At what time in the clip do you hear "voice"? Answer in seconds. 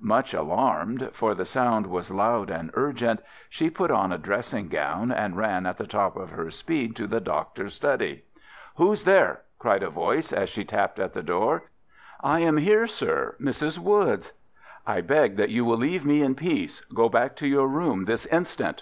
9.90-10.32